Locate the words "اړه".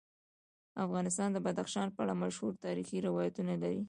2.03-2.13